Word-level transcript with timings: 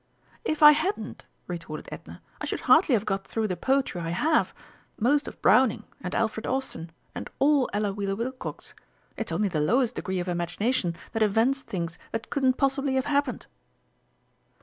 "If 0.43 0.63
I 0.63 0.71
hadn't," 0.71 1.27
retorted 1.45 1.87
Edna, 1.91 2.23
"I 2.41 2.45
should 2.45 2.61
hardly 2.61 2.93
have 2.93 3.05
got 3.05 3.23
through 3.27 3.47
the 3.47 3.55
Poetry 3.55 4.01
I 4.01 4.09
have. 4.09 4.51
Most 4.99 5.27
of 5.27 5.39
Browning 5.43 5.83
and 6.03 6.15
Alfred 6.15 6.47
Austin, 6.47 6.91
and 7.13 7.29
all 7.37 7.69
Ella 7.71 7.93
Wheeler 7.93 8.15
Wilcox! 8.15 8.73
It's 9.15 9.31
only 9.31 9.47
the 9.47 9.61
lowest 9.61 9.93
degree 9.93 10.19
of 10.19 10.27
imagination 10.27 10.95
that 11.11 11.21
invents 11.21 11.61
things 11.61 11.99
that 12.13 12.31
couldn't 12.31 12.57
possibly 12.57 12.95
have 12.95 13.05
happened!" 13.05 13.45